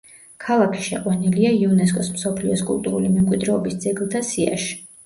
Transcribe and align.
ქალაქი 0.45 0.79
შეყვანილია 0.85 1.51
იუნესკოს 1.57 2.11
მსოფლიოს 2.17 2.67
კულტურული 2.73 3.13
მემკვიდრეობის 3.19 3.81
ძეგლთა 3.87 4.29
სიაში. 4.33 4.79